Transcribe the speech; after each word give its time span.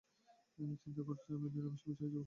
চিন্তা 0.81 1.01
করছি 1.07 1.27
আমিও 1.29 1.49
নিরামিষভোজী 1.55 2.01
হয়ে 2.01 2.13
যাব। 2.13 2.19